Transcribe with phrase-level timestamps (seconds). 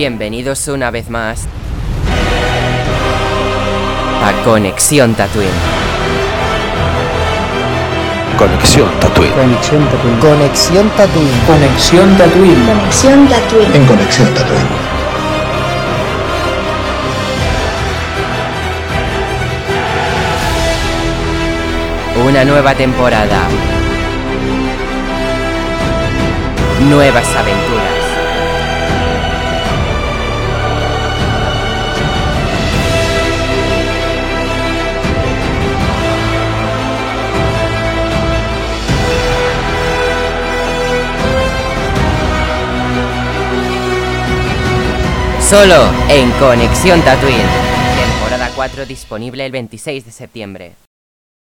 [0.00, 1.46] Bienvenidos una vez más
[4.24, 5.50] a Conexión Tatooine.
[8.38, 9.34] Conexión Tatooine.
[9.34, 10.20] Conexión Tatooine.
[10.20, 11.46] Conexión Tatooine.
[11.46, 12.66] Conexión Tatooine.
[12.66, 13.76] Conexión Tatooine.
[13.76, 14.64] En Conexión Tatooine.
[22.26, 23.48] Una nueva temporada.
[26.88, 27.79] Nuevas aventuras.
[45.50, 47.42] Solo en Conexión Tatooine.
[47.98, 50.74] Temporada 4 disponible el 26 de septiembre.